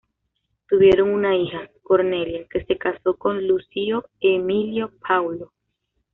Tuvieron 0.67 1.11
una 1.11 1.35
hija, 1.37 1.69
Cornelia, 1.83 2.47
que 2.49 2.65
se 2.65 2.75
casó 2.75 3.17
con 3.17 3.45
Lucio 3.47 4.03
Emilio 4.19 4.91
Paulo. 5.07 5.51